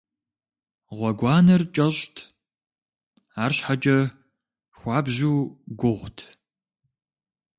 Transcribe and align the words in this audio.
Гъуэгуанэр 0.97 1.61
кӏэщӏт, 1.73 2.17
арщхьэкӏэ 3.43 3.97
хуабжьу 4.77 5.35
гугъут. 5.79 6.17